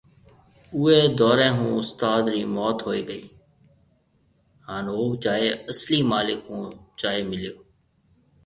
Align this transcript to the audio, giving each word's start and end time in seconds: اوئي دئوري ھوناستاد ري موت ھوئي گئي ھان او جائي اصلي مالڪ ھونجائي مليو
اوئي 0.75 0.99
دئوري 1.17 1.49
ھوناستاد 1.57 2.23
ري 2.33 2.43
موت 2.55 2.77
ھوئي 2.87 3.01
گئي 3.09 3.23
ھان 4.67 4.85
او 4.93 5.03
جائي 5.23 5.47
اصلي 5.71 5.99
مالڪ 6.11 6.39
ھونجائي 6.49 7.21
مليو 7.29 7.55